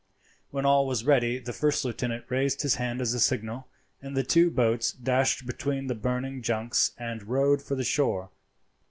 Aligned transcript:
When 0.49 0.65
all 0.65 0.87
was 0.87 1.05
ready 1.05 1.37
the 1.37 1.53
first 1.53 1.85
lieutenant 1.85 2.25
raised 2.27 2.63
his 2.63 2.73
hand 2.77 3.01
as 3.01 3.13
a 3.13 3.19
signal, 3.19 3.67
and 4.01 4.17
the 4.17 4.23
two 4.23 4.49
boats 4.49 4.91
dashed 4.91 5.45
between 5.45 5.85
the 5.85 5.93
burning 5.93 6.41
junks 6.41 6.93
and 6.97 7.21
rowed 7.27 7.61
for 7.61 7.75
the 7.75 7.83
shore. 7.83 8.31